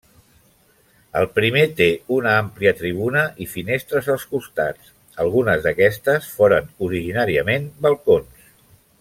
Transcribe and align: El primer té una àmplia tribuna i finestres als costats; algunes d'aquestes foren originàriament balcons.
El 1.19 1.27
primer 1.33 1.65
té 1.81 1.89
una 2.15 2.31
àmplia 2.37 2.73
tribuna 2.79 3.21
i 3.45 3.47
finestres 3.51 4.09
als 4.15 4.25
costats; 4.33 4.89
algunes 5.27 5.63
d'aquestes 5.69 6.31
foren 6.39 6.73
originàriament 6.89 7.71
balcons. 7.89 8.51